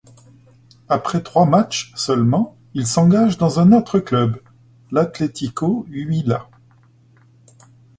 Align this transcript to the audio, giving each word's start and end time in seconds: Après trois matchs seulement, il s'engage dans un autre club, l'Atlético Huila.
Après 0.89 1.21
trois 1.21 1.45
matchs 1.45 1.91
seulement, 1.95 2.57
il 2.73 2.87
s'engage 2.87 3.37
dans 3.37 3.59
un 3.59 3.71
autre 3.71 3.99
club, 3.99 4.41
l'Atlético 4.91 5.85
Huila. 5.89 6.49